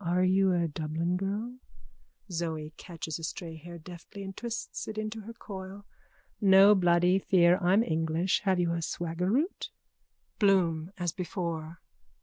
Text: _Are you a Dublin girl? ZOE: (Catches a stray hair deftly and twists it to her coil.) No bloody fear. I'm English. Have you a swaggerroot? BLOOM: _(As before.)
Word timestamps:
_Are 0.06 0.24
you 0.24 0.50
a 0.52 0.66
Dublin 0.66 1.18
girl? 1.18 1.58
ZOE: 2.32 2.72
(Catches 2.78 3.18
a 3.18 3.22
stray 3.22 3.56
hair 3.56 3.76
deftly 3.76 4.22
and 4.22 4.34
twists 4.34 4.88
it 4.88 4.94
to 5.12 5.20
her 5.20 5.34
coil.) 5.34 5.84
No 6.40 6.74
bloody 6.74 7.18
fear. 7.18 7.58
I'm 7.58 7.82
English. 7.84 8.40
Have 8.44 8.58
you 8.58 8.72
a 8.72 8.80
swaggerroot? 8.80 9.68
BLOOM: 10.38 10.90
_(As 10.98 11.14
before.) 11.14 11.80